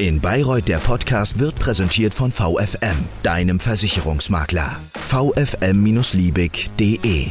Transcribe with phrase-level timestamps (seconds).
[0.00, 4.74] In Bayreuth der Podcast wird präsentiert von VFM, deinem Versicherungsmakler.
[4.94, 7.26] vfm-liebig.de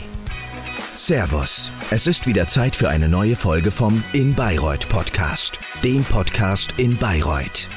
[0.94, 6.76] Servus, es ist wieder Zeit für eine neue Folge vom In Bayreuth Podcast, dem Podcast
[6.78, 7.68] in Bayreuth.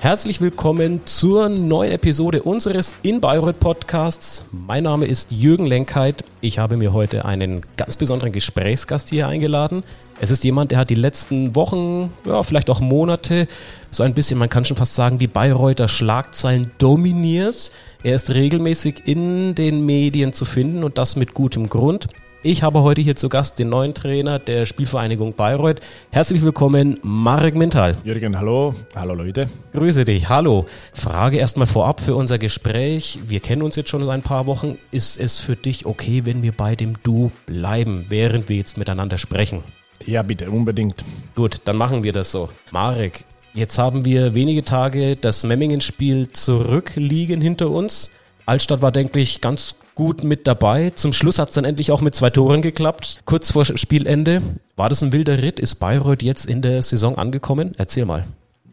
[0.00, 4.44] Herzlich willkommen zur neuen Episode unseres In Bayreuth Podcasts.
[4.50, 6.24] Mein Name ist Jürgen Lenkheit.
[6.40, 9.84] Ich habe mir heute einen ganz besonderen Gesprächsgast hier eingeladen.
[10.22, 13.48] Es ist jemand, der hat die letzten Wochen, ja, vielleicht auch Monate,
[13.90, 17.72] so ein bisschen, man kann schon fast sagen, die Bayreuther Schlagzeilen dominiert.
[18.02, 22.08] Er ist regelmäßig in den Medien zu finden und das mit gutem Grund.
[22.42, 25.80] Ich habe heute hier zu Gast den neuen Trainer der Spielvereinigung Bayreuth.
[26.10, 27.96] Herzlich willkommen, Marek Mintal.
[28.04, 28.74] Jürgen, hallo.
[28.94, 29.48] Hallo Leute.
[29.72, 30.66] Grüße dich, hallo.
[30.92, 33.20] Frage erstmal vorab für unser Gespräch.
[33.26, 34.76] Wir kennen uns jetzt schon seit ein paar Wochen.
[34.90, 39.16] Ist es für dich okay, wenn wir bei dem Du bleiben, während wir jetzt miteinander
[39.16, 39.62] sprechen?
[40.06, 41.04] Ja, bitte, unbedingt.
[41.34, 42.48] Gut, dann machen wir das so.
[42.70, 48.10] Marek, jetzt haben wir wenige Tage das Memmingen-Spiel zurückliegen hinter uns.
[48.46, 50.90] Altstadt war, denke ich, ganz gut mit dabei.
[50.90, 54.42] Zum Schluss hat es dann endlich auch mit zwei Toren geklappt, kurz vor Spielende.
[54.76, 55.60] War das ein wilder Ritt?
[55.60, 57.74] Ist Bayreuth jetzt in der Saison angekommen?
[57.76, 58.24] Erzähl mal.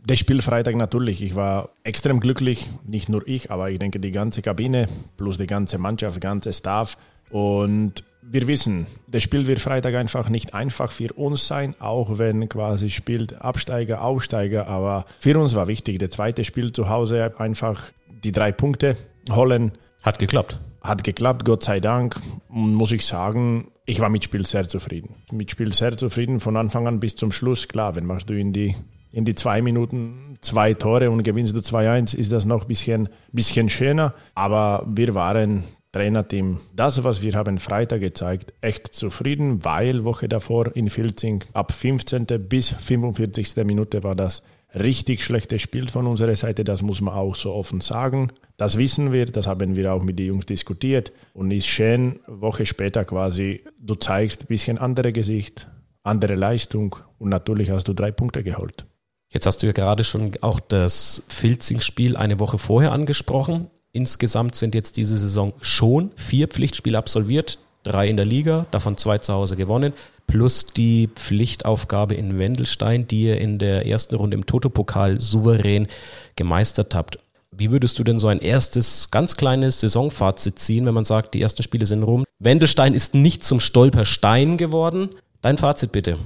[0.06, 1.22] Das Spiel Freitag natürlich.
[1.22, 2.70] Ich war extrem glücklich.
[2.86, 6.54] Nicht nur ich, aber ich denke die ganze Kabine plus die ganze Mannschaft, der ganze
[6.54, 6.98] Staff.
[7.30, 12.50] Und wir wissen, das Spiel wird Freitag einfach nicht einfach für uns sein, auch wenn
[12.50, 14.68] quasi spielt Absteiger, Aufsteiger.
[14.68, 17.92] Aber für uns war wichtig, das zweite Spiel zu Hause einfach
[18.24, 18.98] die drei Punkte
[19.30, 19.72] holen.
[20.02, 20.58] Hat geklappt.
[20.82, 22.20] Hat geklappt, Gott sei Dank.
[22.50, 25.16] Und muss ich sagen, ich war mit Spiel sehr zufrieden.
[25.32, 27.68] Mit Spiel sehr zufrieden von Anfang an bis zum Schluss.
[27.68, 28.76] Klar, wenn machst du in die
[29.14, 33.10] in die zwei Minuten zwei Tore und gewinnst du 2-1, ist das noch ein bisschen,
[33.32, 34.14] bisschen schöner.
[34.36, 35.64] Aber wir waren
[35.98, 41.72] Trainerteam, das, was wir haben Freitag gezeigt, echt zufrieden, weil Woche davor in Filzing ab
[41.72, 42.28] 15.
[42.48, 43.56] bis 45.
[43.66, 44.44] Minute war das
[44.76, 48.32] richtig schlechtes Spiel von unserer Seite, das muss man auch so offen sagen.
[48.58, 52.68] Das wissen wir, das haben wir auch mit den Jungs diskutiert und ist schön, Woche
[52.68, 55.68] später quasi, du zeigst ein bisschen andere Gesicht,
[56.04, 58.86] andere Leistung und natürlich hast du drei Punkte geholt.
[59.30, 63.72] Jetzt hast du ja gerade schon auch das Filzing-Spiel eine Woche vorher angesprochen.
[63.98, 69.18] Insgesamt sind jetzt diese Saison schon vier Pflichtspiele absolviert, drei in der Liga, davon zwei
[69.18, 69.92] zu Hause gewonnen,
[70.28, 75.88] plus die Pflichtaufgabe in Wendelstein, die ihr in der ersten Runde im Toto-Pokal souverän
[76.36, 77.18] gemeistert habt.
[77.50, 81.42] Wie würdest du denn so ein erstes, ganz kleines Saisonfazit ziehen, wenn man sagt, die
[81.42, 82.24] ersten Spiele sind rum?
[82.38, 85.10] Wendelstein ist nicht zum Stolperstein geworden.
[85.42, 86.20] Dein Fazit bitte.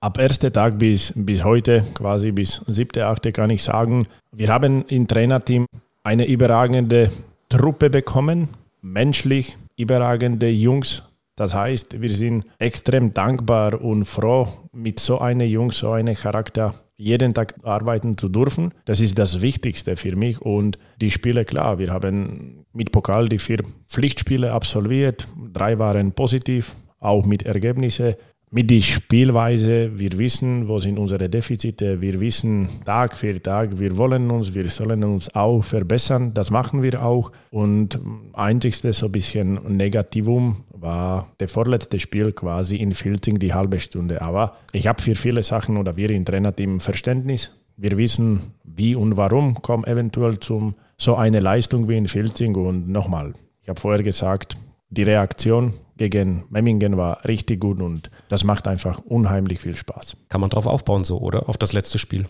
[0.00, 4.84] Ab ersten Tag bis, bis heute, quasi bis siebte, achte, kann ich sagen, wir haben
[4.88, 5.64] im Trainerteam
[6.04, 7.10] eine überragende
[7.48, 8.48] Truppe bekommen,
[8.82, 11.02] menschlich überragende Jungs.
[11.34, 16.74] Das heißt, wir sind extrem dankbar und froh, mit so einem Jungs, so einem Charakter
[16.96, 18.72] jeden Tag arbeiten zu dürfen.
[18.84, 20.40] Das ist das Wichtigste für mich.
[20.40, 25.26] Und die Spiele, klar, wir haben mit Pokal die vier Pflichtspiele absolviert.
[25.52, 28.14] Drei waren positiv, auch mit Ergebnissen
[28.54, 33.96] mit der Spielweise, wir wissen, wo sind unsere Defizite, wir wissen Tag für Tag, wir
[33.96, 37.32] wollen uns, wir sollen uns auch verbessern, das machen wir auch.
[37.50, 37.98] Und
[38.32, 44.22] einzigste so ein bisschen Negativum war der vorletzte Spiel quasi in Filzing die halbe Stunde.
[44.22, 47.50] Aber ich habe für viele Sachen oder wir im Trainerteam Verständnis.
[47.76, 52.54] Wir wissen, wie und warum kommt eventuell zum so eine Leistung wie in Filzing.
[52.54, 53.32] Und nochmal,
[53.62, 54.56] ich habe vorher gesagt,
[54.90, 60.16] die Reaktion gegen Memmingen war richtig gut und das macht einfach unheimlich viel Spaß.
[60.28, 61.48] Kann man drauf aufbauen so, oder?
[61.48, 62.26] Auf das letzte Spiel?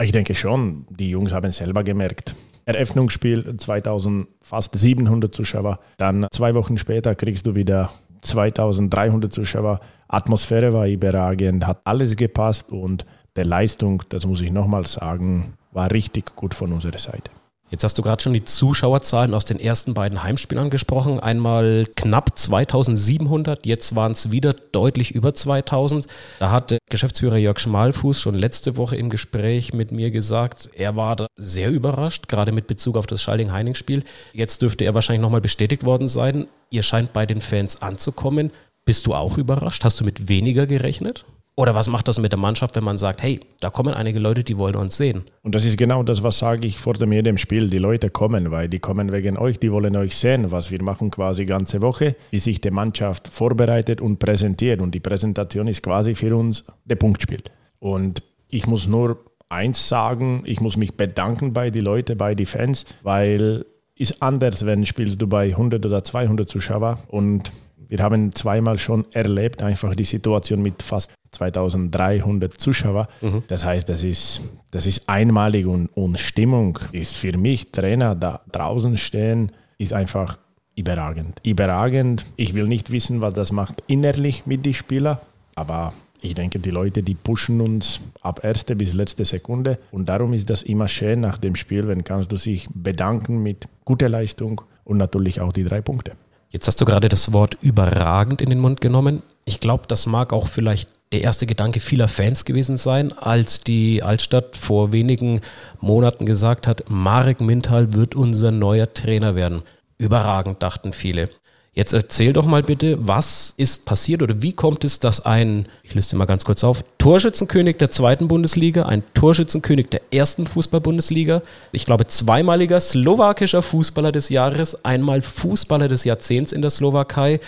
[0.00, 0.86] Ich denke schon.
[0.90, 2.34] Die Jungs haben es selber gemerkt.
[2.66, 5.78] Eröffnungsspiel 2000 fast 700 Zuschauer.
[5.96, 7.90] Dann zwei Wochen später kriegst du wieder
[8.20, 9.80] 2300 Zuschauer.
[10.08, 13.06] Atmosphäre war überragend, hat alles gepasst und
[13.36, 17.30] der Leistung, das muss ich nochmal sagen, war richtig gut von unserer Seite.
[17.68, 21.18] Jetzt hast du gerade schon die Zuschauerzahlen aus den ersten beiden Heimspielen angesprochen.
[21.18, 26.06] Einmal knapp 2700, jetzt waren es wieder deutlich über 2000.
[26.38, 31.16] Da hat Geschäftsführer Jörg Schmalfuß schon letzte Woche im Gespräch mit mir gesagt, er war
[31.16, 34.04] da sehr überrascht, gerade mit Bezug auf das Schalding-Heining-Spiel.
[34.32, 36.46] Jetzt dürfte er wahrscheinlich nochmal bestätigt worden sein.
[36.70, 38.52] Ihr scheint bei den Fans anzukommen.
[38.84, 39.82] Bist du auch überrascht?
[39.82, 41.24] Hast du mit weniger gerechnet?
[41.58, 44.44] Oder was macht das mit der Mannschaft, wenn man sagt, hey, da kommen einige Leute,
[44.44, 45.24] die wollen uns sehen?
[45.42, 47.70] Und das ist genau das, was sage ich vor dem jedem Spiel.
[47.70, 51.10] Die Leute kommen, weil die kommen wegen euch, die wollen euch sehen, was wir machen
[51.10, 54.82] quasi ganze Woche, wie sich die Mannschaft vorbereitet und präsentiert.
[54.82, 57.40] Und die Präsentation ist quasi für uns der Punktspiel.
[57.78, 62.44] Und ich muss nur eins sagen, ich muss mich bedanken bei den Leuten, bei den
[62.44, 63.64] Fans, weil
[63.94, 67.50] ist anders, wenn spielst du bei 100 oder 200 Zuschauer und
[67.88, 73.06] Wir haben zweimal schon erlebt, einfach die Situation mit fast 2300 Zuschauern.
[73.20, 73.42] Mhm.
[73.48, 74.40] Das heißt, das ist,
[74.70, 80.38] das ist einmalig und, und Stimmung ist für mich, Trainer da draußen stehen, ist einfach
[80.74, 81.40] überragend.
[81.42, 82.26] Überragend.
[82.36, 85.18] Ich will nicht wissen, was das macht innerlich mit den Spielern,
[85.54, 89.78] aber ich denke, die Leute, die pushen uns ab erste bis letzte Sekunde.
[89.90, 93.68] Und darum ist das immer schön nach dem Spiel, wenn kannst du sich bedanken mit
[93.84, 96.12] guter Leistung und natürlich auch die drei Punkte.
[96.50, 99.22] Jetzt hast du gerade das Wort überragend in den Mund genommen.
[99.44, 104.02] Ich glaube, das mag auch vielleicht der erste Gedanke vieler Fans gewesen sein, als die
[104.02, 105.40] Altstadt vor wenigen
[105.80, 109.62] Monaten gesagt hat, Marek Mintal wird unser neuer Trainer werden.
[109.98, 111.28] Überragend, dachten viele.
[111.76, 115.92] Jetzt erzähl doch mal bitte, was ist passiert oder wie kommt es, dass ein, ich
[115.92, 121.42] liste mal ganz kurz auf, Torschützenkönig der zweiten Bundesliga, ein Torschützenkönig der ersten Fußball-Bundesliga,
[121.72, 127.40] ich glaube zweimaliger slowakischer Fußballer des Jahres, einmal Fußballer des Jahrzehnts in der Slowakei,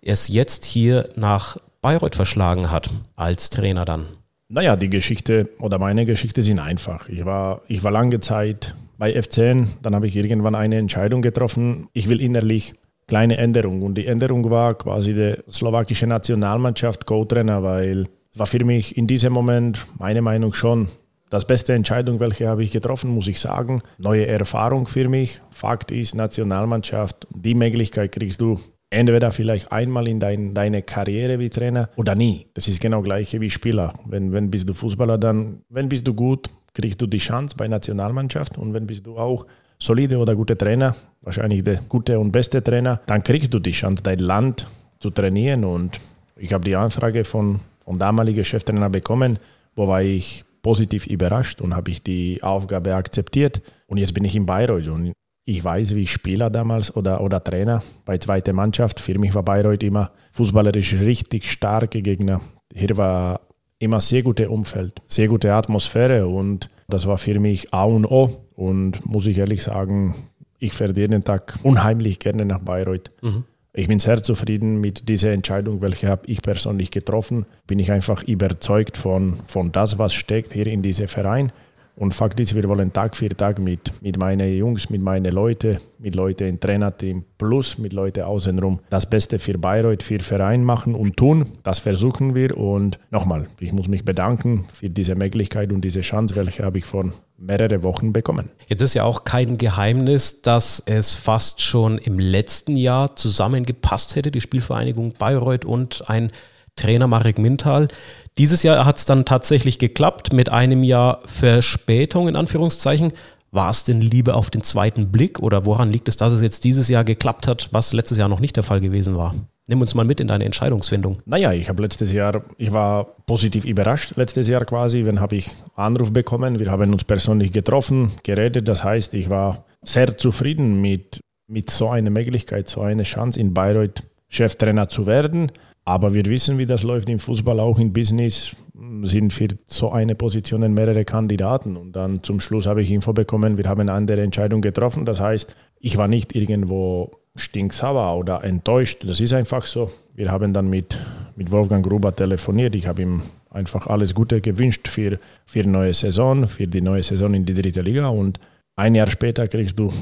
[0.00, 4.06] es jetzt hier nach Bayreuth verschlagen hat, als Trainer dann?
[4.48, 7.10] Naja, die Geschichte oder meine Geschichte sind einfach.
[7.10, 11.88] Ich war, ich war lange Zeit bei F10, dann habe ich irgendwann eine Entscheidung getroffen.
[11.92, 12.72] Ich will innerlich
[13.06, 13.82] kleine Änderung.
[13.82, 19.06] Und die Änderung war quasi die slowakische Nationalmannschaft Co-Trainer, weil es war für mich in
[19.06, 20.88] diesem Moment, meine Meinung schon,
[21.30, 23.82] das beste Entscheidung, welche habe ich getroffen, muss ich sagen.
[23.98, 25.40] Neue Erfahrung für mich.
[25.50, 28.60] Fakt ist, Nationalmannschaft, die Möglichkeit kriegst du
[28.90, 32.46] entweder vielleicht einmal in dein, deine Karriere wie Trainer oder nie.
[32.54, 33.94] Das ist genau gleiche wie Spieler.
[34.06, 37.68] Wenn, wenn bist du Fußballer, dann, wenn bist du gut, kriegst du die Chance bei
[37.68, 39.46] Nationalmannschaft und wenn bist du auch
[39.78, 44.02] solide oder gute Trainer, wahrscheinlich der gute und beste Trainer, dann kriegst du die Chance,
[44.02, 44.66] dein Land
[45.00, 45.64] zu trainieren.
[45.64, 46.00] Und
[46.36, 49.38] ich habe die Anfrage von, von damaligen Cheftrainer bekommen,
[49.74, 53.60] wo war ich positiv überrascht und habe ich die Aufgabe akzeptiert.
[53.86, 55.12] Und jetzt bin ich in Bayreuth und
[55.44, 58.98] ich weiß, wie Spieler damals oder, oder Trainer bei zweiter Mannschaft.
[58.98, 62.40] Für mich war Bayreuth immer fußballerisch richtig starke Gegner.
[62.74, 63.40] Hier war
[63.78, 68.40] immer sehr gutes Umfeld, sehr gute Atmosphäre und das war für mich A und O.
[68.56, 70.14] Und muss ich ehrlich sagen,
[70.58, 73.10] ich fahre jeden Tag unheimlich gerne nach Bayreuth.
[73.22, 73.44] Mhm.
[73.76, 77.44] Ich bin sehr zufrieden mit dieser Entscheidung, welche habe ich persönlich getroffen.
[77.66, 81.50] Bin ich einfach überzeugt von, von das, was steckt hier in diesem Verein.
[81.96, 85.78] Und Fakt ist, wir wollen Tag für Tag mit, mit meinen Jungs, mit meinen Leuten,
[85.98, 90.96] mit Leuten im Trainerteam plus mit Leuten außenrum das Beste für Bayreuth, für Verein machen
[90.96, 91.52] und tun.
[91.62, 92.56] Das versuchen wir.
[92.58, 96.84] Und nochmal, ich muss mich bedanken für diese Möglichkeit und diese Chance, welche habe ich
[96.84, 98.50] vor mehreren Wochen bekommen.
[98.66, 104.32] Jetzt ist ja auch kein Geheimnis, dass es fast schon im letzten Jahr zusammengepasst hätte,
[104.32, 106.32] die Spielvereinigung Bayreuth und ein
[106.76, 107.88] Trainer Marek Mintal.
[108.36, 113.12] Dieses Jahr hat es dann tatsächlich geklappt mit einem Jahr Verspätung in Anführungszeichen.
[113.52, 116.64] War es denn Liebe auf den zweiten Blick oder woran liegt es, dass es jetzt
[116.64, 119.36] dieses Jahr geklappt hat, was letztes Jahr noch nicht der Fall gewesen war?
[119.68, 121.22] Nimm uns mal mit in deine Entscheidungsfindung.
[121.26, 125.52] Naja, ich habe letztes Jahr, ich war positiv überrascht letztes Jahr quasi, wenn habe ich
[125.76, 126.58] Anruf bekommen.
[126.58, 128.68] Wir haben uns persönlich getroffen, geredet.
[128.68, 133.54] Das heißt, ich war sehr zufrieden mit, mit so einer Möglichkeit, so einer Chance in
[133.54, 135.52] Bayreuth Cheftrainer zu werden.
[135.84, 138.56] Aber wir wissen, wie das läuft im Fußball, auch im Business
[139.02, 141.76] sind für so eine Position mehrere Kandidaten.
[141.76, 145.04] Und dann zum Schluss habe ich Info bekommen, wir haben eine andere Entscheidung getroffen.
[145.04, 149.04] Das heißt, ich war nicht irgendwo stinksauer oder enttäuscht.
[149.06, 149.90] Das ist einfach so.
[150.14, 150.98] Wir haben dann mit,
[151.36, 152.74] mit Wolfgang Gruber telefoniert.
[152.74, 157.34] Ich habe ihm einfach alles Gute gewünscht für, für neue Saison, für die neue Saison
[157.34, 158.08] in die dritte Liga.
[158.08, 158.40] Und
[158.76, 159.92] ein Jahr später kriegst du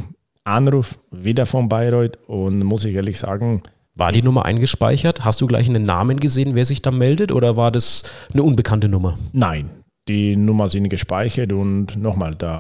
[0.45, 3.63] Anruf wieder von Bayreuth und muss ich ehrlich sagen,
[3.97, 5.25] war die Nummer eingespeichert?
[5.25, 8.89] Hast du gleich einen Namen gesehen, wer sich da meldet oder war das eine unbekannte
[8.89, 9.19] Nummer?
[9.33, 9.71] Nein,
[10.09, 12.59] die Nummer sind gespeichert und nochmal, da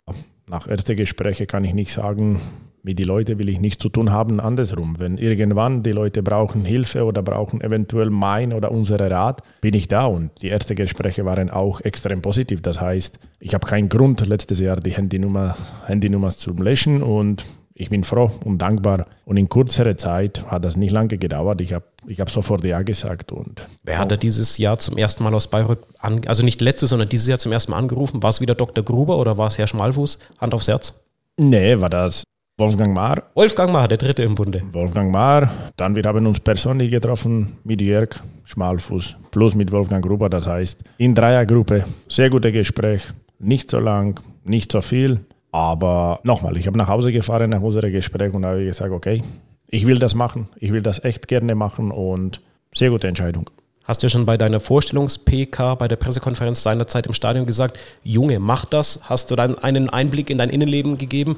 [0.49, 2.41] nach ersten Gesprächen kann ich nicht sagen,
[2.85, 4.99] mit den Leuten will ich nichts zu tun haben, andersrum.
[4.99, 9.87] Wenn irgendwann die Leute brauchen Hilfe oder brauchen eventuell mein oder unsere Rat, bin ich
[9.87, 10.07] da.
[10.07, 12.61] Und die ersten Gespräche waren auch extrem positiv.
[12.61, 17.91] Das heißt, ich habe keinen Grund, letztes Jahr die Handynummer, Handynummer zu löschen und ich
[17.91, 19.07] bin froh und dankbar.
[19.25, 21.61] Und in kürzerer Zeit hat das nicht lange gedauert.
[21.61, 23.33] Ich habe ich hab sofort Ja gesagt.
[23.33, 26.91] Und Wer hat er dieses Jahr zum ersten Mal aus Bayreuth, an, also nicht letztes,
[26.91, 28.23] sondern dieses Jahr zum ersten Mal angerufen?
[28.23, 28.85] War es wieder Dr.
[28.85, 30.19] Gruber oder war es Herr Schmalfuß?
[30.38, 30.95] Hand aufs Herz?
[31.38, 32.25] Nee, war das
[32.59, 33.23] Wolfgang Mahr.
[33.35, 34.62] Wolfgang Mahr, der dritte im Bunde.
[34.73, 35.50] Wolfgang Mahr.
[35.76, 38.11] Dann wir haben uns persönlich getroffen mit Jörg
[38.45, 40.29] Schmalfuß plus mit Wolfgang Gruber.
[40.29, 43.02] Das heißt, in Dreiergruppe, sehr gutes Gespräch.
[43.38, 45.21] Nicht so lang, nicht so viel.
[45.52, 49.23] Aber nochmal, ich habe nach Hause gefahren nach unserem Gespräch und habe gesagt, okay,
[49.68, 52.40] ich will das machen, ich will das echt gerne machen und
[52.75, 53.49] sehr gute Entscheidung.
[53.85, 58.38] Hast du ja schon bei deiner Vorstellungs-PK, bei der Pressekonferenz seinerzeit im Stadion gesagt, Junge,
[58.38, 59.00] mach das.
[59.04, 61.37] Hast du dann einen Einblick in dein Innenleben gegeben?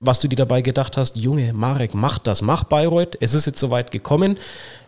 [0.00, 3.58] Was du dir dabei gedacht hast, Junge, Marek, mach das, mach Bayreuth, es ist jetzt
[3.58, 4.38] soweit gekommen.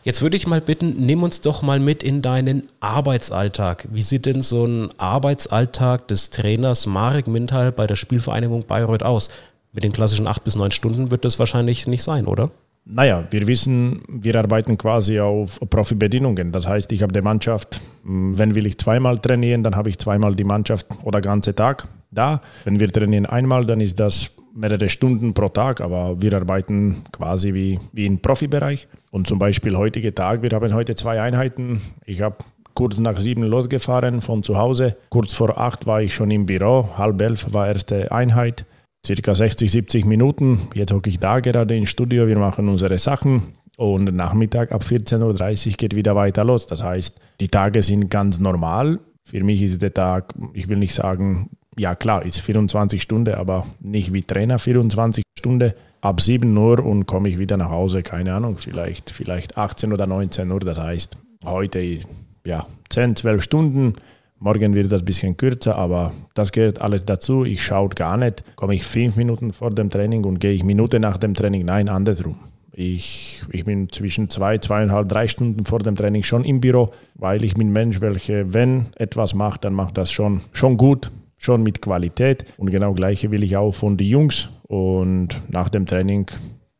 [0.04, 3.88] Jetzt würde ich mal bitten, nimm uns doch mal mit in deinen Arbeitsalltag.
[3.90, 9.30] Wie sieht denn so ein Arbeitsalltag des Trainers Marek Mintal bei der Spielvereinigung Bayreuth aus?
[9.72, 12.50] Mit den klassischen acht bis neun Stunden wird das wahrscheinlich nicht sein, oder?
[12.84, 16.50] Naja, wir wissen, wir arbeiten quasi auf Profibedingungen.
[16.50, 20.34] Das heißt, ich habe die Mannschaft, wenn will ich zweimal trainieren, dann habe ich zweimal
[20.34, 22.40] die Mannschaft oder ganze Tag da.
[22.64, 27.54] Wenn wir trainieren einmal, dann ist das mehrere Stunden pro Tag, aber wir arbeiten quasi
[27.54, 28.88] wie, wie im Profibereich.
[29.10, 31.80] Und zum Beispiel heutige Tag, wir haben heute zwei Einheiten.
[32.04, 32.36] Ich habe
[32.74, 34.96] kurz nach sieben losgefahren von zu Hause.
[35.10, 38.64] Kurz vor acht war ich schon im Büro, halb elf war erste Einheit
[39.06, 40.68] circa 60, 70 Minuten.
[40.74, 45.68] Jetzt hocke ich da gerade im Studio, wir machen unsere Sachen und Nachmittag ab 14.30
[45.68, 46.66] Uhr geht wieder weiter los.
[46.66, 49.00] Das heißt, die Tage sind ganz normal.
[49.24, 53.66] Für mich ist der Tag, ich will nicht sagen, ja klar, ist 24 Stunden, aber
[53.80, 55.72] nicht wie Trainer 24 Stunden.
[56.02, 60.06] Ab 7 Uhr und komme ich wieder nach Hause, keine Ahnung, vielleicht, vielleicht 18 oder
[60.06, 60.60] 19 Uhr.
[60.60, 61.98] Das heißt, heute
[62.44, 63.94] ja 10, 12 Stunden
[64.42, 67.44] Morgen wird das ein bisschen kürzer, aber das gehört alles dazu.
[67.44, 70.98] Ich schaue gar nicht, komme ich fünf Minuten vor dem Training und gehe ich Minute
[70.98, 71.66] nach dem Training.
[71.66, 72.36] Nein, andersrum.
[72.72, 77.44] Ich, ich bin zwischen zwei, zweieinhalb, drei Stunden vor dem Training schon im Büro, weil
[77.44, 81.82] ich bin Mensch, welcher, wenn etwas macht, dann macht das schon, schon gut, schon mit
[81.82, 82.46] Qualität.
[82.56, 84.48] Und genau gleiche will ich auch von den Jungs.
[84.62, 86.30] Und nach dem Training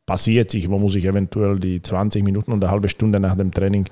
[0.07, 3.51] passiert sich, wo muss ich eventuell die 20 Minuten und eine halbe Stunde nach dem
[3.51, 3.85] Training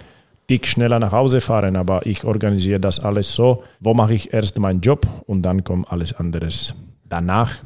[0.49, 4.59] dick schneller nach Hause fahren, aber ich organisiere das alles so, wo mache ich erst
[4.59, 6.75] meinen Job und dann kommt alles anderes
[7.05, 7.57] danach.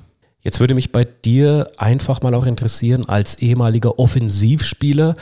[0.40, 5.16] Jetzt würde mich bei dir einfach mal auch interessieren, als ehemaliger Offensivspieler,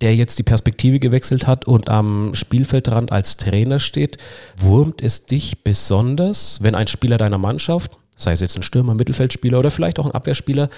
[0.00, 4.16] der jetzt die Perspektive gewechselt hat und am Spielfeldrand als Trainer steht,
[4.56, 9.58] wurmt es dich besonders, wenn ein Spieler deiner Mannschaft, sei es jetzt ein Stürmer, Mittelfeldspieler
[9.58, 10.70] oder vielleicht auch ein Abwehrspieler,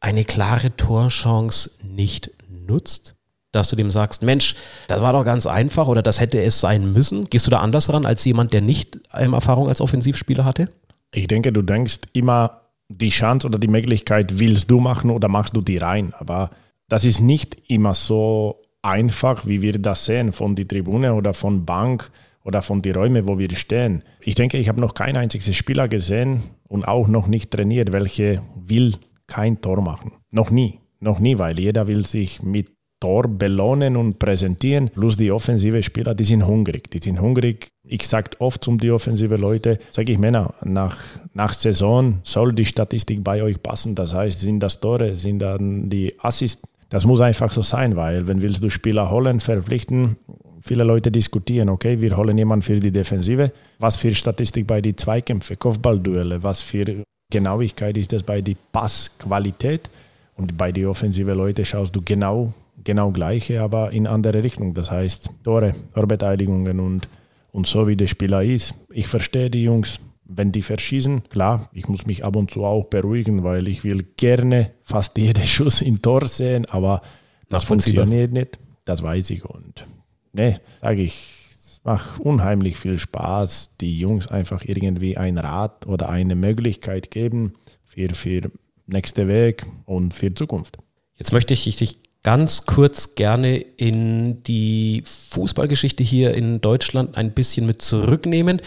[0.00, 3.16] eine klare Torchance nicht nutzt?
[3.54, 4.54] Dass du dem sagst, Mensch,
[4.88, 7.28] das war doch ganz einfach oder das hätte es sein müssen?
[7.30, 10.68] Gehst du da anders ran als jemand, der nicht Erfahrung als Offensivspieler hatte?
[11.12, 15.56] Ich denke, du denkst immer, die Chance oder die Möglichkeit willst du machen oder machst
[15.56, 16.12] du die rein.
[16.18, 16.50] Aber
[16.88, 21.64] das ist nicht immer so einfach, wie wir das sehen von der Tribüne oder von
[21.64, 22.10] Bank
[22.44, 24.02] oder von den Räumen, wo wir stehen.
[24.20, 28.42] Ich denke, ich habe noch keinen einzigen Spieler gesehen und auch noch nicht trainiert, welche
[28.54, 28.94] will
[29.26, 30.12] kein Tor machen.
[30.30, 30.80] Noch nie.
[31.00, 32.73] Noch nie, weil jeder will sich mit
[33.04, 34.88] Tor belohnen und präsentieren.
[34.88, 36.90] Plus die offensive Spieler, die sind hungrig.
[36.90, 37.68] Die sind hungrig.
[37.86, 40.96] Ich sage oft zum die offensive Leute, sage ich Männer, nach,
[41.34, 43.94] nach Saison soll die Statistik bei euch passen.
[43.94, 46.62] Das heißt, sind das Tore, sind dann die Assists.
[46.88, 50.16] Das muss einfach so sein, weil wenn willst du Spieler holen, verpflichten,
[50.62, 53.52] viele Leute diskutieren, okay, wir holen jemanden für die Defensive.
[53.80, 59.90] Was für Statistik bei den Zweikämpfen, Kopfballduelle, was für Genauigkeit ist das bei der Passqualität?
[60.36, 64.74] Und bei den offensive Leute schaust du genau genau gleiche, aber in andere Richtung.
[64.74, 67.08] Das heißt Tore, Torbeteiligungen und,
[67.52, 68.74] und so wie der Spieler ist.
[68.90, 71.24] Ich verstehe die Jungs, wenn die verschießen.
[71.28, 75.44] Klar, ich muss mich ab und zu auch beruhigen, weil ich will gerne fast jeden
[75.44, 77.02] Schuss im Tor sehen, aber
[77.48, 78.58] das funktioniert nicht.
[78.84, 79.44] Das weiß ich.
[79.44, 79.86] Und
[80.32, 86.08] ne, sage ich, es macht unheimlich viel Spaß, die Jungs einfach irgendwie ein Rat oder
[86.08, 87.54] eine Möglichkeit geben
[87.84, 88.50] für, für
[88.86, 90.78] nächste Weg und für Zukunft.
[91.14, 97.66] Jetzt möchte ich dich ganz kurz gerne in die Fußballgeschichte hier in Deutschland ein bisschen
[97.66, 98.60] mit zurücknehmen.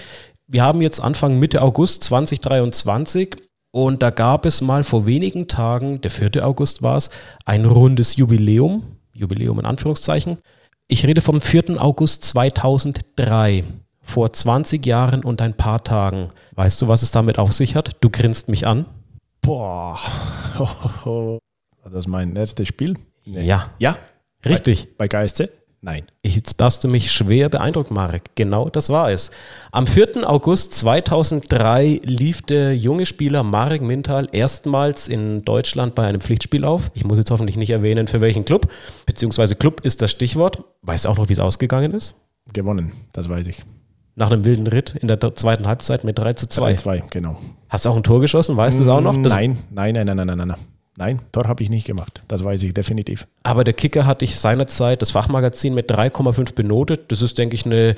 [0.48, 3.36] Wir haben jetzt Anfang Mitte August 2023
[3.72, 6.46] und da gab es mal vor wenigen Tagen, der 4.
[6.46, 7.10] August war es,
[7.46, 10.38] ein rundes Jubiläum, Jubiläum in Anführungszeichen.
[10.88, 11.82] Ich rede vom 4.
[11.82, 13.66] August 2003,
[14.02, 16.30] vor 20 Jahren und ein paar Tagen.
[16.56, 17.98] Weißt du, was es damit auf sich hat?
[18.02, 18.86] Du grinst mich an.
[19.42, 20.00] Boah,
[21.92, 22.96] das mein erstes Spiel?
[23.28, 23.46] Nee.
[23.46, 23.72] Ja.
[23.80, 23.98] Ja?
[24.46, 24.88] Richtig.
[24.98, 25.50] Bei, bei KSC?
[25.82, 26.06] Nein.
[26.24, 28.32] Jetzt hast du mich schwer beeindruckt, Marek.
[28.36, 29.30] Genau das war es.
[29.72, 30.28] Am 4.
[30.28, 36.90] August 2003 lief der junge Spieler Marek Mintal erstmals in Deutschland bei einem Pflichtspiel auf.
[36.96, 38.72] Ich muss jetzt hoffentlich nicht erwähnen, für welchen Club.
[39.06, 40.64] Beziehungsweise Club ist das Stichwort.
[40.82, 42.16] Weißt du auch noch, wie es ausgegangen ist?
[42.54, 43.62] Gewonnen, das weiß ich.
[44.16, 46.72] Nach einem wilden Ritt in der zweiten Halbzeit mit 3 zu 2.
[46.72, 47.40] 3 2, genau.
[47.70, 48.58] Hast du auch ein Tor geschossen?
[48.58, 49.16] Weißt du es auch noch?
[49.22, 50.58] Das nein, nein, nein, nein, nein, nein, nein.
[50.98, 52.24] Nein, Tor habe ich nicht gemacht.
[52.28, 53.28] Das weiß ich definitiv.
[53.44, 57.12] Aber der Kicker hatte ich seinerzeit das Fachmagazin mit 3,5 benotet.
[57.12, 57.96] Das ist, denke ich, eine,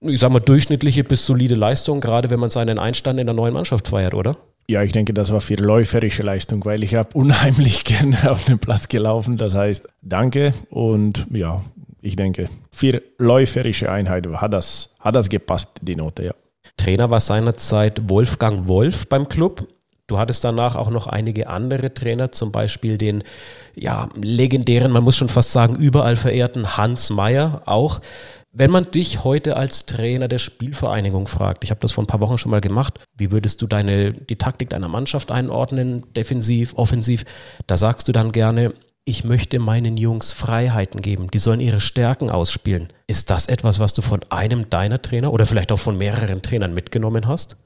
[0.00, 3.52] ich sag mal, durchschnittliche bis solide Leistung, gerade wenn man seinen Einstand in der neuen
[3.52, 4.36] Mannschaft feiert, oder?
[4.68, 8.60] Ja, ich denke, das war für läuferische Leistung, weil ich habe unheimlich gerne auf den
[8.60, 9.36] Platz gelaufen.
[9.38, 11.64] Das heißt, danke und ja,
[12.00, 16.32] ich denke, für läuferische Einheit hat das, hat das gepasst, die Note, ja.
[16.76, 19.66] Trainer war seinerzeit Wolfgang Wolf beim Club
[20.08, 23.24] Du hattest danach auch noch einige andere Trainer, zum Beispiel den
[23.74, 28.00] ja, legendären, man muss schon fast sagen, überall verehrten Hans Meyer auch.
[28.52, 32.20] Wenn man dich heute als Trainer der Spielvereinigung fragt, ich habe das vor ein paar
[32.20, 37.24] Wochen schon mal gemacht, wie würdest du deine, die Taktik deiner Mannschaft einordnen, defensiv, offensiv?
[37.66, 38.72] Da sagst du dann gerne,
[39.04, 42.92] ich möchte meinen Jungs Freiheiten geben, die sollen ihre Stärken ausspielen.
[43.06, 46.74] Ist das etwas, was du von einem deiner Trainer oder vielleicht auch von mehreren Trainern
[46.74, 47.56] mitgenommen hast?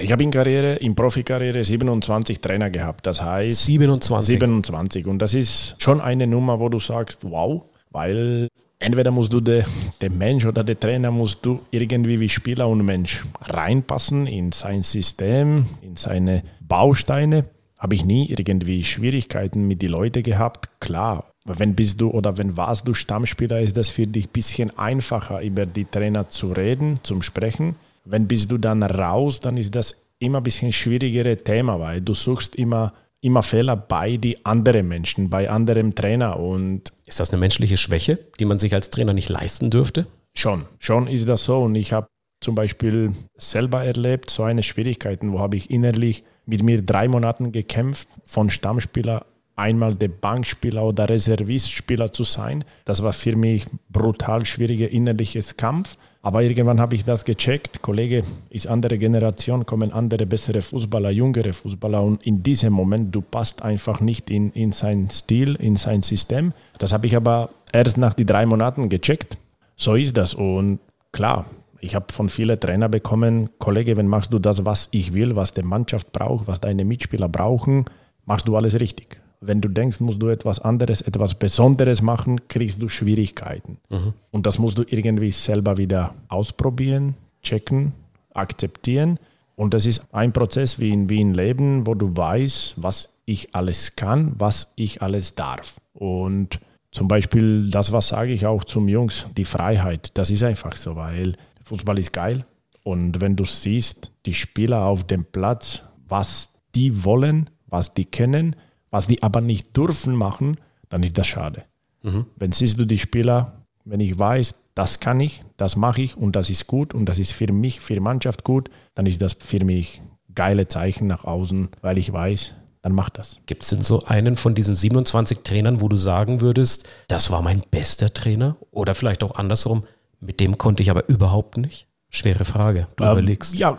[0.00, 3.04] Ich habe in Karriere, in Profikarriere 27 Trainer gehabt.
[3.06, 4.38] Das heißt 27.
[4.38, 5.06] 27.
[5.06, 9.64] Und das ist schon eine Nummer, wo du sagst, wow, weil entweder musst du der
[10.00, 14.84] de Mensch oder der Trainer musst du irgendwie wie Spieler und Mensch reinpassen in sein
[14.84, 17.46] System, in seine Bausteine.
[17.76, 20.80] Habe ich nie irgendwie Schwierigkeiten mit den Leuten gehabt.
[20.80, 24.78] Klar, wenn bist du oder wenn warst du Stammspieler, ist das für dich ein bisschen
[24.78, 27.74] einfacher, über die Trainer zu reden, zum Sprechen.
[28.10, 32.14] Wenn bist du dann raus, dann ist das immer ein bisschen schwierigere Thema, weil du
[32.14, 36.38] suchst immer, immer Fehler bei die anderen Menschen, bei anderem Trainer.
[36.38, 40.06] Und ist das eine menschliche Schwäche, die man sich als Trainer nicht leisten dürfte?
[40.34, 41.58] Schon, schon ist das so.
[41.62, 42.06] Und ich habe
[42.40, 47.52] zum Beispiel selber erlebt, so eine Schwierigkeiten, wo habe ich innerlich mit mir drei Monaten
[47.52, 52.64] gekämpft, von Stammspieler einmal der Bankspieler oder Reservistspieler zu sein.
[52.84, 55.96] Das war für mich brutal schwieriger innerliches Kampf.
[56.20, 57.80] Aber irgendwann habe ich das gecheckt.
[57.80, 62.02] Kollege ist andere Generation, kommen andere, bessere Fußballer, jüngere Fußballer.
[62.02, 66.52] Und in diesem Moment, du passt einfach nicht in, in sein Stil, in sein System.
[66.78, 69.38] Das habe ich aber erst nach den drei Monaten gecheckt.
[69.76, 70.34] So ist das.
[70.34, 70.80] Und
[71.12, 71.46] klar,
[71.80, 75.54] ich habe von vielen Trainern bekommen, Kollege, wenn machst du das, was ich will, was
[75.54, 77.84] die Mannschaft braucht, was deine Mitspieler brauchen,
[78.24, 82.82] machst du alles richtig wenn du denkst, musst du etwas anderes, etwas Besonderes machen, kriegst
[82.82, 83.78] du Schwierigkeiten.
[83.88, 84.14] Mhm.
[84.30, 87.92] Und das musst du irgendwie selber wieder ausprobieren, checken,
[88.34, 89.18] akzeptieren.
[89.54, 93.54] Und das ist ein Prozess wie in, wie in Leben, wo du weißt, was ich
[93.54, 95.76] alles kann, was ich alles darf.
[95.92, 100.74] Und zum Beispiel das, was sage ich auch zum Jungs, die Freiheit, das ist einfach
[100.76, 102.44] so, weil Fußball ist geil.
[102.84, 108.56] Und wenn du siehst, die Spieler auf dem Platz, was die wollen, was die kennen,
[108.90, 110.56] was die aber nicht dürfen machen,
[110.88, 111.64] dann ist das schade.
[112.02, 112.26] Mhm.
[112.36, 116.36] Wenn siehst du die Spieler, wenn ich weiß, das kann ich, das mache ich und
[116.36, 119.34] das ist gut und das ist für mich, für die Mannschaft gut, dann ist das
[119.40, 120.02] für mich
[120.34, 123.38] geile Zeichen nach außen, weil ich weiß, dann macht das.
[123.46, 127.42] Gibt es denn so einen von diesen 27 Trainern, wo du sagen würdest, das war
[127.42, 128.56] mein bester Trainer?
[128.70, 129.84] Oder vielleicht auch andersrum,
[130.20, 131.88] mit dem konnte ich aber überhaupt nicht?
[132.08, 132.86] Schwere Frage.
[132.96, 133.56] Du ähm, überlegst.
[133.56, 133.78] Ja,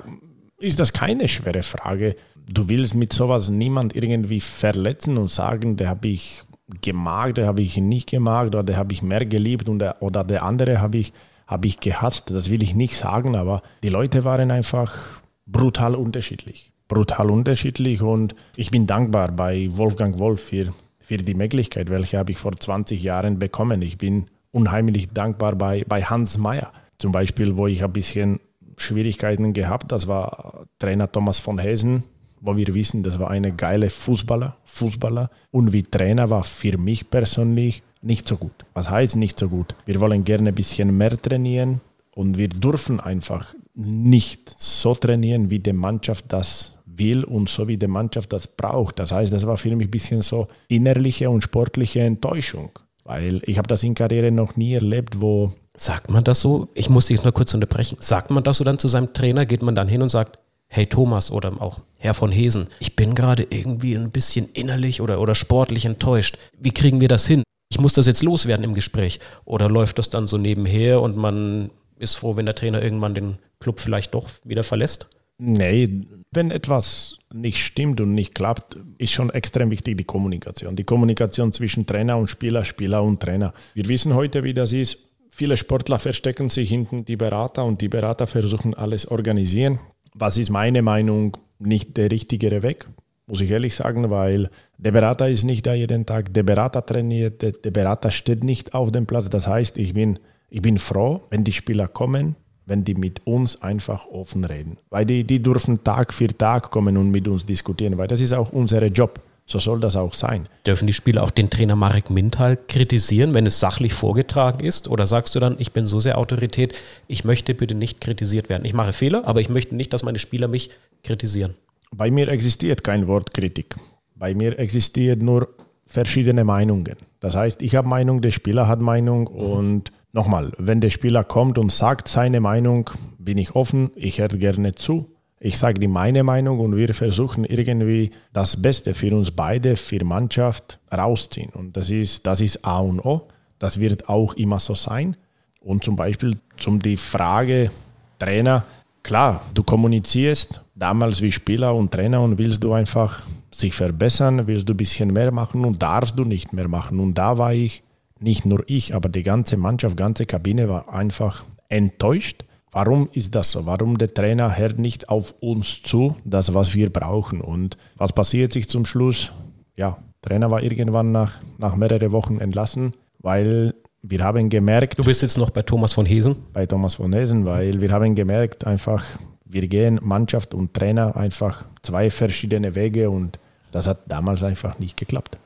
[0.60, 2.16] ist das keine schwere Frage
[2.52, 6.44] du willst mit sowas niemand irgendwie verletzen und sagen, der habe ich
[6.82, 10.24] gemagt, der habe ich nicht gemagt oder der habe ich mehr geliebt und der, oder
[10.24, 11.14] der andere habe ich,
[11.48, 12.32] hab ich gehasst.
[12.32, 16.74] Das will ich nicht sagen, aber die Leute waren einfach brutal unterschiedlich.
[16.88, 22.32] Brutal unterschiedlich und ich bin dankbar bei Wolfgang Wolf für, für die Möglichkeit, welche habe
[22.32, 23.82] ich vor 20 Jahren bekommen.
[23.82, 28.40] Ich bin unheimlich dankbar bei, bei Hans Meyer zum Beispiel, wo ich ein bisschen
[28.78, 29.92] Schwierigkeiten gehabt.
[29.92, 32.04] Das war Trainer Thomas von Hesen,
[32.42, 37.10] wo wir wissen, das war eine geile Fußballer, Fußballer und wie Trainer war für mich
[37.10, 38.66] persönlich nicht so gut.
[38.74, 39.76] Was heißt nicht so gut?
[39.86, 41.82] Wir wollen gerne ein bisschen mehr trainieren
[42.16, 47.78] und wir dürfen einfach nicht so trainieren, wie die Mannschaft das will und so wie
[47.78, 49.00] die Mannschaft das braucht.
[49.00, 52.72] Das heißt, das war für mich ein bisschen so innerliche und sportliche Enttäuschung,
[53.04, 56.68] weil ich habe das in Karriere noch nie erlebt, wo Sagt man das so?
[56.74, 57.96] Ich muss dich noch kurz unterbrechen.
[58.02, 59.46] Sagt man das so dann zu seinem Trainer?
[59.46, 60.38] Geht man dann hin und sagt,
[60.70, 65.20] hey Thomas oder auch Herr von Hesen, ich bin gerade irgendwie ein bisschen innerlich oder,
[65.20, 66.38] oder sportlich enttäuscht.
[66.58, 67.44] Wie kriegen wir das hin?
[67.72, 69.20] Ich muss das jetzt loswerden im Gespräch.
[69.46, 73.38] Oder läuft das dann so nebenher und man ist froh, wenn der Trainer irgendwann den
[73.60, 75.08] Club vielleicht doch wieder verlässt?
[75.42, 80.76] Nee, wenn etwas nicht stimmt und nicht klappt, ist schon extrem wichtig die Kommunikation.
[80.76, 83.54] Die Kommunikation zwischen Trainer und Spieler, Spieler und Trainer.
[83.74, 84.98] Wir wissen heute, wie das ist.
[85.30, 89.80] Viele Sportler verstecken sich hinten die Berater und die Berater versuchen alles organisieren
[90.14, 92.88] was ist meine Meinung, nicht der richtigere Weg,
[93.28, 97.42] muss ich ehrlich sagen, weil der Berater ist nicht da jeden Tag, der Berater trainiert,
[97.42, 99.30] der, der Berater steht nicht auf dem Platz.
[99.30, 100.20] Das heißt, ich bin,
[100.50, 104.78] ich bin froh, wenn die Spieler kommen, wenn die mit uns einfach offen reden.
[104.90, 108.34] Weil die, die dürfen Tag für Tag kommen und mit uns diskutieren, weil das ist
[108.34, 109.22] auch unser Job.
[109.50, 110.48] So soll das auch sein.
[110.64, 114.88] Dürfen die Spieler auch den Trainer Marek Mintal kritisieren, wenn es sachlich vorgetragen ist?
[114.88, 118.64] Oder sagst du dann, ich bin so sehr Autorität, ich möchte bitte nicht kritisiert werden?
[118.64, 120.70] Ich mache Fehler, aber ich möchte nicht, dass meine Spieler mich
[121.04, 121.56] kritisieren.
[121.92, 123.76] Bei mir existiert kein Wort Kritik.
[124.14, 125.50] Bei mir existiert nur
[125.88, 126.98] verschiedene Meinungen.
[127.20, 129.40] Das heißt, ich habe Meinung, der Spieler hat Meinung mhm.
[129.40, 134.28] und nochmal, wenn der Spieler kommt und sagt seine Meinung, bin ich offen, ich höre
[134.28, 135.08] gerne zu
[135.42, 140.04] Ich sage die meine Meinung und wir versuchen irgendwie das Beste für uns beide, für
[140.04, 141.52] Mannschaft rausziehen.
[141.52, 143.28] Und das ist, das ist A und O.
[143.58, 145.16] Das wird auch immer so sein.
[145.62, 147.72] Und zum Beispiel zum die Frage
[148.18, 148.66] Trainer,
[149.02, 154.68] klar, du kommunizierst damals wie Spieler und Trainer und willst du einfach sich verbessern, willst
[154.68, 157.00] du ein bisschen mehr machen und darfst du nicht mehr machen.
[157.00, 157.84] Und da war ich,
[158.20, 163.52] nicht nur ich, aber die ganze Mannschaft, ganze Kabine war einfach enttäuscht Warum ist das
[163.52, 163.66] so?
[163.66, 167.42] Warum der Trainer hört nicht auf uns zu, das, was wir brauchen?
[167.42, 169.32] Und was passiert sich zum Schluss?
[169.76, 175.00] Ja, der Trainer war irgendwann nach, nach mehreren Wochen entlassen, weil wir haben gemerkt.
[175.00, 176.36] Du bist jetzt noch bei Thomas von Hesen?
[176.54, 179.04] Bei Thomas von Hesen, weil wir haben gemerkt, einfach,
[179.46, 183.40] wir gehen Mannschaft und Trainer einfach zwei verschiedene Wege und
[183.72, 185.38] das hat damals einfach nicht geklappt.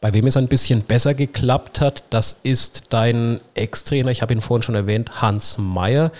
[0.00, 4.40] Bei wem es ein bisschen besser geklappt hat, das ist dein Ex-Trainer, ich habe ihn
[4.40, 6.10] vorhin schon erwähnt, Hans Meyer.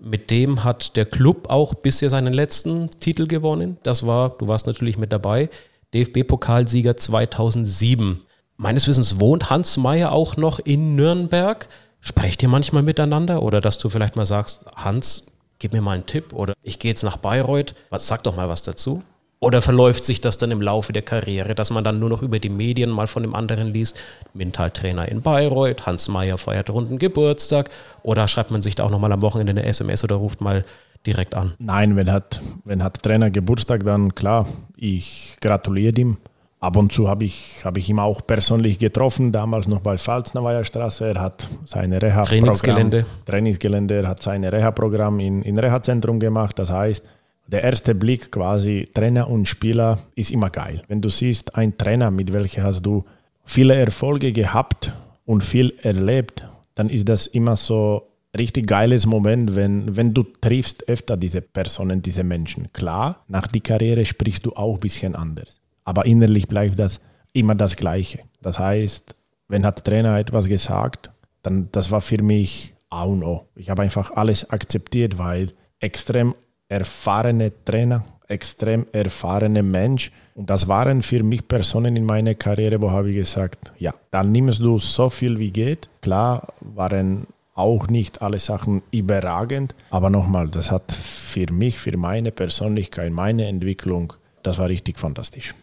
[0.00, 3.78] Mit dem hat der Club auch bisher seinen letzten Titel gewonnen.
[3.82, 5.50] Das war, du warst natürlich mit dabei,
[5.94, 8.22] DFB-Pokalsieger 2007.
[8.56, 11.68] Meines Wissens wohnt Hans Meyer auch noch in Nürnberg.
[12.00, 15.26] Sprecht ihr manchmal miteinander oder dass du vielleicht mal sagst, Hans,
[15.58, 18.48] gib mir mal einen Tipp oder ich gehe jetzt nach Bayreuth, was, sag doch mal
[18.48, 19.02] was dazu?
[19.40, 22.40] Oder verläuft sich das dann im Laufe der Karriere, dass man dann nur noch über
[22.40, 23.96] die Medien mal von dem anderen liest?
[24.34, 27.70] Mintal-Trainer in Bayreuth, Hans Meyer feiert runden Geburtstag.
[28.02, 30.64] Oder schreibt man sich da auch nochmal am Wochenende eine SMS oder ruft mal
[31.06, 31.54] direkt an?
[31.58, 34.46] Nein, wenn hat, wenn hat Trainer Geburtstag, dann klar,
[34.76, 36.16] ich gratuliere ihm.
[36.60, 40.64] Ab und zu habe ich, hab ich ihn auch persönlich getroffen, damals noch bei Pfalznauer
[40.64, 41.06] Straße.
[41.06, 43.06] Er hat seine Reha-Programm, Trainingsgelände.
[43.26, 46.58] Trainingsgelände, er hat sein Reha-Programm in, in Reha-Zentrum gemacht.
[46.58, 47.04] Das heißt,
[47.48, 50.82] der erste Blick quasi Trainer und Spieler ist immer geil.
[50.86, 53.04] Wenn du siehst, ein Trainer, mit welchem hast du
[53.44, 54.92] viele Erfolge gehabt
[55.24, 58.06] und viel erlebt, dann ist das immer so
[58.36, 62.70] richtig geiles Moment, wenn, wenn du triffst öfter diese Personen, diese Menschen.
[62.74, 65.60] Klar, nach der Karriere sprichst du auch ein bisschen anders.
[65.84, 67.00] Aber innerlich bleibt das
[67.32, 68.20] immer das Gleiche.
[68.42, 69.14] Das heißt,
[69.48, 71.10] wenn hat Trainer etwas gesagt,
[71.42, 73.48] dann das war für mich A und O.
[73.54, 76.34] Ich habe einfach alles akzeptiert, weil extrem
[76.68, 80.12] erfahrene Trainer, extrem erfahrene Mensch.
[80.34, 84.32] Und das waren für mich Personen in meiner Karriere, wo habe ich gesagt, ja, dann
[84.32, 85.88] nimmst du so viel wie geht.
[86.02, 92.30] Klar waren auch nicht alle Sachen überragend, aber nochmal, das hat für mich, für meine
[92.30, 94.12] Persönlichkeit, meine Entwicklung,
[94.44, 95.54] das war richtig fantastisch.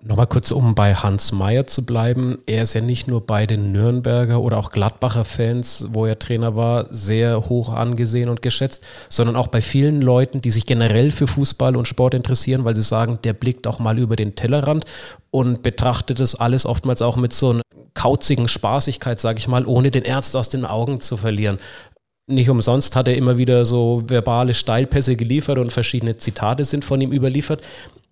[0.00, 2.38] Nochmal kurz, um bei Hans Meyer zu bleiben.
[2.46, 6.54] Er ist ja nicht nur bei den Nürnberger oder auch Gladbacher Fans, wo er Trainer
[6.54, 11.26] war, sehr hoch angesehen und geschätzt, sondern auch bei vielen Leuten, die sich generell für
[11.26, 14.84] Fußball und Sport interessieren, weil sie sagen, der blickt auch mal über den Tellerrand
[15.32, 17.62] und betrachtet das alles oftmals auch mit so einer
[17.94, 21.58] kauzigen Spaßigkeit, sage ich mal, ohne den Ernst aus den Augen zu verlieren.
[22.30, 27.00] Nicht umsonst hat er immer wieder so verbale Steilpässe geliefert und verschiedene Zitate sind von
[27.00, 27.62] ihm überliefert.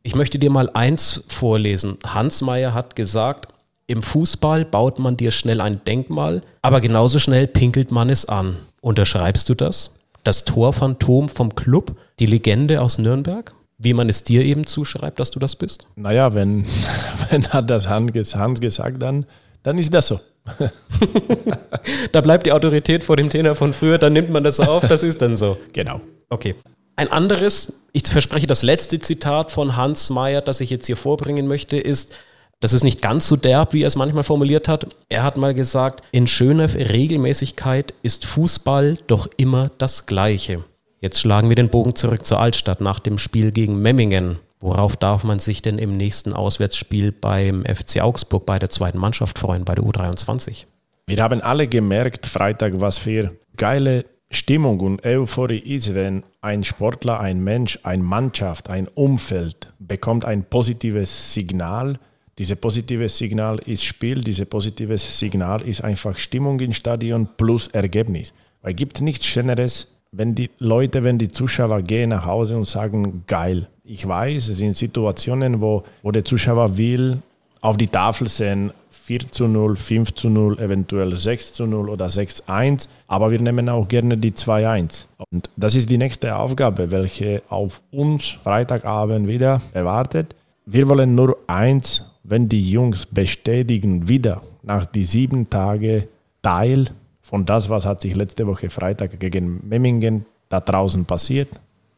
[0.07, 1.99] Ich möchte dir mal eins vorlesen.
[2.07, 3.53] Hans Meyer hat gesagt,
[3.88, 8.57] im Fußball baut man dir schnell ein Denkmal, aber genauso schnell pinkelt man es an.
[8.81, 9.97] Unterschreibst du das?
[10.23, 13.53] Das Torphantom vom Club, die Legende aus Nürnberg?
[13.79, 15.88] Wie man es dir eben zuschreibt, dass du das bist?
[15.97, 16.66] Naja, wenn,
[17.31, 19.27] wenn hat das Hans, Hans gesagt, dann,
[19.64, 20.21] dann ist das so.
[22.12, 25.03] da bleibt die Autorität vor dem Trainer von früher, dann nimmt man das auf, das
[25.03, 25.59] ist dann so.
[25.73, 26.01] Genau.
[26.29, 26.55] Okay.
[26.97, 31.47] Ein anderes, ich verspreche das letzte Zitat von Hans Mayer, das ich jetzt hier vorbringen
[31.47, 32.15] möchte, ist,
[32.61, 34.87] das ist nicht ganz so derb, wie er es manchmal formuliert hat.
[35.11, 40.65] Er hat mal gesagt, in schöner Regelmäßigkeit ist Fußball doch immer das Gleiche.
[41.01, 44.39] Jetzt schlagen wir den Bogen zurück zur Altstadt nach dem Spiel gegen Memmingen.
[44.59, 49.39] Worauf darf man sich denn im nächsten Auswärtsspiel beim FC Augsburg bei der zweiten Mannschaft
[49.39, 50.65] freuen, bei der U23?
[51.07, 57.20] Wir haben alle gemerkt, Freitag, was für geile Stimmung und Euphorie ist, wenn ein Sportler,
[57.20, 61.99] ein Mensch, eine Mannschaft, ein Umfeld bekommt ein positives Signal.
[62.38, 68.35] Dieses positive Signal ist Spiel, dieses positive Signal ist einfach Stimmung im Stadion plus Ergebnis.
[68.61, 72.66] Weil es gibt nichts Schöneres, wenn die Leute, wenn die Zuschauer gehen nach Hause und
[72.66, 73.68] sagen, geil.
[73.85, 77.22] Ich weiß, es sind Situationen, wo, wo der Zuschauer will
[77.62, 78.70] auf die Tafel sehen,
[79.07, 82.88] 4 zu 0, 5 zu 0, eventuell 6 zu 0 oder 6 zu 1.
[83.07, 85.05] Aber wir nehmen auch gerne die 2-1.
[85.31, 90.35] Und das ist die nächste Aufgabe, welche auf uns Freitagabend wieder erwartet.
[90.64, 96.09] Wir wollen nur eins, wenn die Jungs bestätigen wieder nach die sieben Tage
[96.42, 96.88] Teil
[97.23, 101.49] von das, was hat sich letzte Woche Freitag gegen Memmingen da draußen passiert,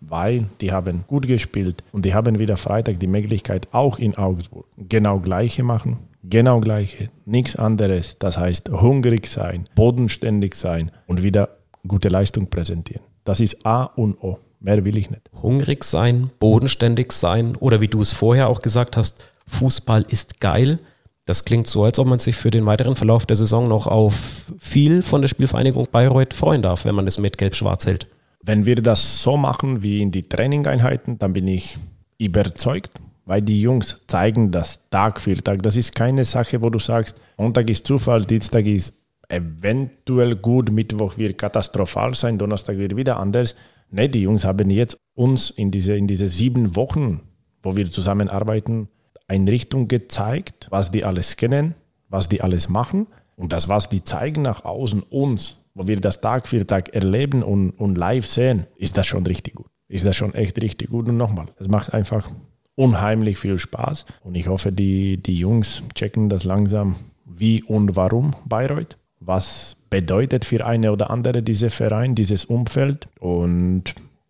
[0.00, 4.66] weil die haben gut gespielt und die haben wieder Freitag die Möglichkeit, auch in Augsburg
[4.76, 8.18] genau gleiche machen, Genau gleiche, nichts anderes.
[8.18, 11.50] Das heißt, hungrig sein, bodenständig sein und wieder
[11.86, 13.02] gute Leistung präsentieren.
[13.24, 14.38] Das ist A und O.
[14.60, 15.22] Mehr will ich nicht.
[15.42, 20.80] Hungrig sein, bodenständig sein oder wie du es vorher auch gesagt hast, Fußball ist geil.
[21.24, 24.50] Das klingt so, als ob man sich für den weiteren Verlauf der Saison noch auf
[24.58, 28.08] viel von der Spielvereinigung Bayreuth freuen darf, wenn man es mit Gelb-Schwarz hält.
[28.42, 31.78] Wenn wir das so machen wie in die Trainingeinheiten, dann bin ich
[32.18, 32.92] überzeugt,
[33.28, 35.62] weil die Jungs zeigen das Tag für Tag.
[35.62, 38.94] Das ist keine Sache, wo du sagst, Montag ist Zufall, Dienstag ist
[39.28, 43.54] eventuell gut, Mittwoch wird katastrophal sein, Donnerstag wird wieder anders.
[43.90, 47.20] Ne, die Jungs haben jetzt uns in diese, in diese sieben Wochen,
[47.62, 48.88] wo wir zusammenarbeiten,
[49.26, 51.74] eine Richtung gezeigt, was die alles kennen,
[52.08, 53.08] was die alles machen.
[53.36, 57.42] Und das, was die zeigen nach außen uns, wo wir das Tag für Tag erleben
[57.42, 59.68] und, und live sehen, ist das schon richtig gut.
[59.86, 61.10] Ist das schon echt richtig gut.
[61.10, 62.30] Und nochmal, es macht einfach
[62.78, 64.06] unheimlich viel Spaß.
[64.22, 68.96] Und ich hoffe, die, die Jungs checken das langsam, wie und warum Bayreuth.
[69.20, 73.08] Was bedeutet für eine oder andere dieser Verein, dieses Umfeld.
[73.18, 73.84] Und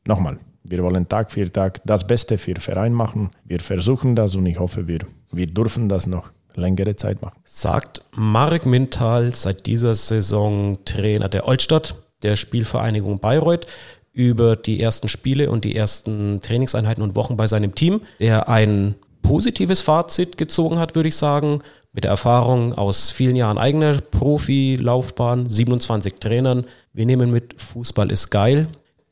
[0.07, 3.31] nochmal, wir wollen Tag für Tag das Beste für den Verein machen.
[3.45, 7.41] Wir versuchen das und ich hoffe, wir, wir dürfen das noch längere Zeit machen.
[7.45, 13.67] Sagt Marek Mintal, seit dieser Saison Trainer der Olstadt, der Spielvereinigung Bayreuth,
[14.13, 18.95] über die ersten Spiele und die ersten Trainingseinheiten und Wochen bei seinem Team, der ein
[19.23, 21.61] positives Fazit gezogen hat, würde ich sagen,
[21.93, 26.65] mit der Erfahrung aus vielen Jahren eigener Profilaufbahn, 27 Trainern.
[26.93, 28.69] Wir nehmen mit, Fußball ist geil.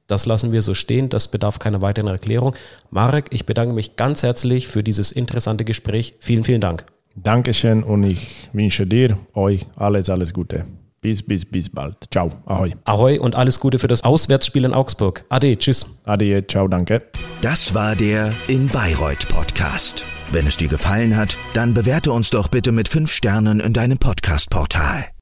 [0.06, 2.54] Das lassen wir so stehen, das bedarf keiner weiteren Erklärung.
[2.90, 6.14] Marek, ich bedanke mich ganz herzlich für dieses interessante Gespräch.
[6.20, 6.86] Vielen, vielen Dank.
[7.16, 10.64] Dankeschön und ich wünsche dir, euch alles, alles Gute.
[11.06, 11.94] Bis, bis, bis bald.
[12.10, 12.30] Ciao.
[12.46, 12.72] Ahoi.
[12.84, 15.24] Ahoi und alles Gute für das Auswärtsspiel in Augsburg.
[15.28, 15.86] Ade, tschüss.
[16.04, 17.00] Ade, ciao, danke.
[17.42, 20.04] Das war der In Bayreuth Podcast.
[20.32, 23.98] Wenn es dir gefallen hat, dann bewerte uns doch bitte mit fünf Sternen in deinem
[23.98, 25.15] Podcast-Portal.